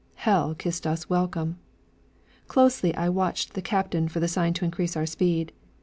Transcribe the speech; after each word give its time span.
Hell 0.15 0.55
kissed 0.55 0.87
us 0.87 1.11
welcome! 1.11 1.59
Closely 2.47 2.91
I 2.95 3.07
watched 3.07 3.53
the 3.53 3.61
captain 3.61 4.07
for 4.07 4.19
the 4.19 4.27
sign 4.27 4.53
to 4.55 4.65
increase 4.65 4.97
our 4.97 5.05
speed. 5.05 5.51